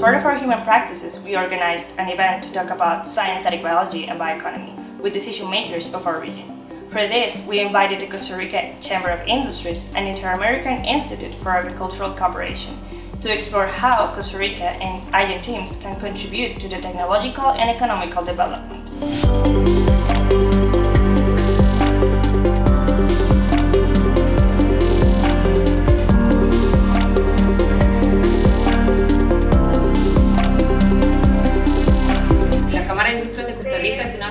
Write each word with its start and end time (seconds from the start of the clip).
part 0.00 0.14
of 0.14 0.24
our 0.24 0.36
human 0.36 0.62
practices, 0.62 1.20
we 1.24 1.36
organized 1.36 1.98
an 1.98 2.08
event 2.08 2.44
to 2.44 2.52
talk 2.52 2.70
about 2.70 3.04
synthetic 3.04 3.62
biology 3.62 4.06
and 4.06 4.20
bioeconomy 4.20 5.00
with 5.00 5.12
decision 5.12 5.50
makers 5.50 5.92
of 5.92 6.06
our 6.06 6.20
region. 6.20 6.54
For 6.90 7.00
this, 7.08 7.44
we 7.46 7.58
invited 7.58 8.00
the 8.00 8.06
Costa 8.06 8.36
Rica 8.36 8.76
Chamber 8.80 9.08
of 9.08 9.26
Industries 9.26 9.92
and 9.94 10.06
Inter-American 10.06 10.84
Institute 10.84 11.34
for 11.42 11.50
Agricultural 11.50 12.12
Cooperation 12.12 12.78
to 13.22 13.32
explore 13.32 13.66
how 13.66 14.14
Costa 14.14 14.38
Rica 14.38 14.70
and 14.70 15.02
IGEN 15.12 15.42
teams 15.42 15.76
can 15.76 15.98
contribute 15.98 16.60
to 16.60 16.68
the 16.68 16.78
technological 16.78 17.50
and 17.50 17.68
economical 17.68 18.24
development. 18.24 19.67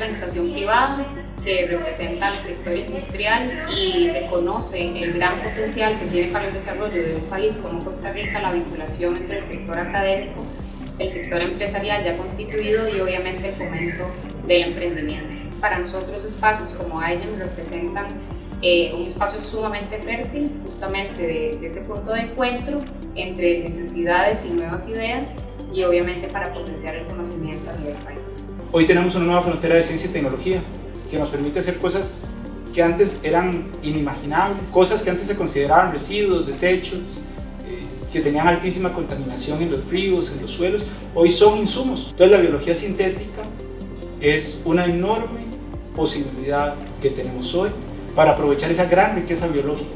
Organización 0.00 0.50
privada 0.52 1.04
que 1.44 1.66
representa 1.66 2.28
al 2.28 2.36
sector 2.36 2.74
industrial 2.74 3.50
y 3.70 4.08
reconoce 4.08 4.80
el 5.02 5.12
gran 5.12 5.38
potencial 5.40 5.98
que 5.98 6.06
tiene 6.06 6.32
para 6.32 6.48
el 6.48 6.54
desarrollo 6.54 7.02
de 7.02 7.16
un 7.16 7.24
país 7.24 7.58
como 7.58 7.84
Costa 7.84 8.10
Rica 8.12 8.40
la 8.40 8.52
vinculación 8.52 9.16
entre 9.16 9.38
el 9.38 9.44
sector 9.44 9.78
académico, 9.78 10.42
el 10.98 11.08
sector 11.08 11.42
empresarial 11.42 12.02
ya 12.02 12.16
constituido 12.16 12.88
y 12.88 13.00
obviamente 13.00 13.50
el 13.50 13.54
fomento 13.56 14.04
del 14.46 14.68
emprendimiento. 14.68 15.36
Para 15.60 15.78
nosotros 15.78 16.24
espacios 16.24 16.74
como 16.74 17.02
IGEM 17.02 17.38
representan 17.38 18.06
eh, 18.62 18.92
un 18.94 19.06
espacio 19.06 19.42
sumamente 19.42 19.98
fértil 19.98 20.50
justamente 20.64 21.22
de, 21.22 21.58
de 21.60 21.66
ese 21.66 21.84
punto 21.84 22.12
de 22.12 22.20
encuentro 22.22 22.80
entre 23.14 23.60
necesidades 23.60 24.46
y 24.46 24.50
nuevas 24.50 24.88
ideas 24.88 25.36
y 25.72 25.82
obviamente 25.84 26.28
para 26.28 26.52
potenciar 26.52 26.94
el 26.96 27.06
conocimiento 27.06 27.70
a 27.70 27.74
nivel 27.74 27.94
país. 28.04 28.52
Hoy 28.72 28.86
tenemos 28.86 29.14
una 29.14 29.26
nueva 29.26 29.42
frontera 29.42 29.76
de 29.76 29.82
ciencia 29.82 30.08
y 30.08 30.12
tecnología 30.12 30.62
que 31.10 31.18
nos 31.18 31.28
permite 31.28 31.58
hacer 31.60 31.78
cosas 31.78 32.16
que 32.74 32.82
antes 32.82 33.18
eran 33.22 33.68
inimaginables, 33.82 34.70
cosas 34.72 35.02
que 35.02 35.10
antes 35.10 35.26
se 35.26 35.36
consideraban 35.36 35.92
residuos, 35.92 36.46
desechos, 36.46 37.00
eh, 37.66 37.80
que 38.12 38.20
tenían 38.20 38.46
altísima 38.46 38.92
contaminación 38.92 39.60
en 39.62 39.72
los 39.72 39.84
ríos, 39.88 40.30
en 40.30 40.42
los 40.42 40.52
suelos, 40.52 40.82
hoy 41.14 41.28
son 41.28 41.58
insumos. 41.58 42.08
Entonces 42.10 42.30
la 42.36 42.40
biología 42.40 42.74
sintética 42.74 43.42
es 44.20 44.60
una 44.64 44.84
enorme 44.84 45.40
posibilidad 45.96 46.74
que 47.00 47.10
tenemos 47.10 47.54
hoy 47.54 47.70
para 48.14 48.32
aprovechar 48.32 48.70
esa 48.70 48.84
gran 48.84 49.16
riqueza 49.16 49.48
biológica 49.48 49.88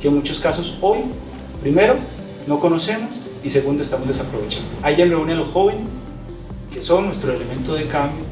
que 0.00 0.08
en 0.08 0.14
muchos 0.14 0.38
casos 0.38 0.78
hoy, 0.80 1.00
primero, 1.60 1.96
no 2.46 2.60
conocemos 2.60 3.10
y 3.48 3.50
segundo, 3.50 3.82
estamos 3.82 4.06
desaprovechando. 4.06 4.68
Alguien 4.82 5.08
reúne 5.08 5.32
a 5.32 5.36
los 5.36 5.48
jóvenes, 5.48 6.08
que 6.70 6.82
son 6.82 7.06
nuestro 7.06 7.32
elemento 7.32 7.74
de 7.74 7.86
cambio, 7.86 8.22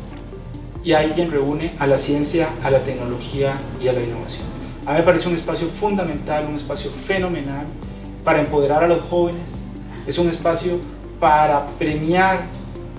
y 0.84 0.92
alguien 0.92 1.31
reúne 1.31 1.73
a 1.78 1.86
la 1.86 1.97
ciencia, 1.97 2.50
a 2.62 2.70
la 2.70 2.81
tecnología 2.81 3.55
y 3.83 3.89
a 3.89 3.95
la 3.95 4.03
innovación. 4.03 4.45
A 4.84 4.92
mí 4.92 4.98
me 4.98 5.05
parece 5.05 5.27
un 5.27 5.34
espacio 5.34 5.69
fundamental, 5.69 6.47
un 6.47 6.56
espacio 6.56 6.91
fenomenal 6.91 7.67
para 8.25 8.41
empoderar 8.41 8.84
a 8.84 8.89
los 8.89 9.00
jóvenes, 9.05 9.69
es 10.06 10.19
un 10.19 10.28
espacio 10.28 10.81
para 11.19 11.67
premiar 11.78 12.45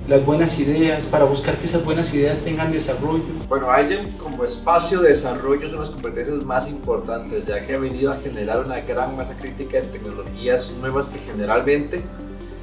las 0.08 0.26
buenas 0.26 0.58
ideas, 0.58 1.06
para 1.06 1.26
buscar 1.26 1.58
que 1.58 1.66
esas 1.66 1.84
buenas 1.84 2.14
ideas 2.14 2.40
tengan 2.40 2.72
desarrollo. 2.72 3.26
Bueno, 3.50 3.68
IGEM 3.78 4.14
como 4.14 4.46
espacio 4.46 5.02
de 5.02 5.10
desarrollo 5.10 5.70
son 5.70 5.82
las 5.82 5.90
competencias 5.90 6.46
más 6.46 6.70
importantes, 6.70 7.46
ya 7.46 7.66
que 7.66 7.76
ha 7.76 7.80
venido 7.80 8.14
a 8.14 8.16
generar 8.16 8.62
una 8.62 8.80
gran 8.80 9.18
masa 9.18 9.38
crítica 9.38 9.80
en 9.80 9.92
tecnologías 9.92 10.74
nuevas 10.80 11.10
que 11.10 11.20
generalmente 11.20 12.02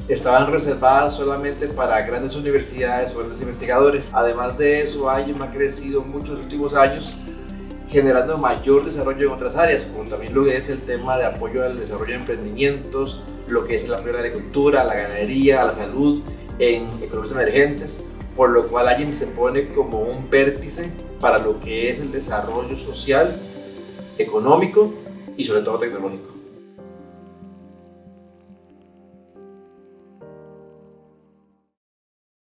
estaban 0.09 0.51
reservadas 0.51 1.15
solamente 1.15 1.67
para 1.69 2.01
grandes 2.01 2.35
universidades 2.35 3.15
o 3.15 3.19
grandes 3.19 3.43
investigadores. 3.43 4.13
Además 4.15 4.57
de 4.57 4.83
eso, 4.83 5.07
IGEM 5.19 5.43
ha 5.43 5.51
crecido 5.51 6.03
mucho 6.03 6.33
en 6.33 6.39
los 6.39 6.45
últimos 6.45 6.75
años 6.75 7.15
generando 7.89 8.39
mayor 8.39 8.87
desarrollo 8.87 9.27
en 9.27 9.33
otras 9.35 9.55
áreas, 9.55 9.85
como 9.85 10.09
también 10.09 10.33
lo 10.35 10.45
que 10.45 10.57
es 10.57 10.71
el 10.71 10.81
tema 10.81 11.19
de 11.19 11.27
apoyo 11.27 11.63
al 11.63 11.77
desarrollo 11.77 12.15
de 12.15 12.21
emprendimientos, 12.21 13.23
lo 13.47 13.67
que 13.67 13.75
es 13.75 13.87
la 13.87 13.99
agricultura, 13.99 14.83
la 14.83 14.95
ganadería, 14.95 15.63
la 15.63 15.73
salud, 15.73 16.23
en 16.59 16.89
economías 17.03 17.33
emergentes, 17.33 18.05
por 18.37 18.51
lo 18.51 18.69
cual 18.69 18.93
IGEM 18.93 19.15
se 19.15 19.27
pone 19.29 19.69
como 19.69 20.01
un 20.01 20.29
vértice 20.31 20.91
para 21.21 21.39
lo 21.39 21.61
que 21.61 21.91
es 21.91 22.01
el 22.01 22.13
desarrollo 22.13 22.77
social, 22.77 23.41
económico 24.19 24.93
y 25.37 25.45
sobre 25.45 25.63
todo 25.63 25.79
tecnológico. 25.79 26.34